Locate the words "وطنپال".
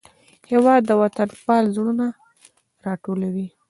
1.01-1.63